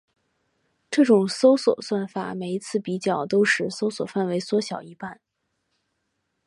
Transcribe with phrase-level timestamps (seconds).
[0.89, 5.21] 这种搜索算法每一次比较都使搜索范围缩小一半。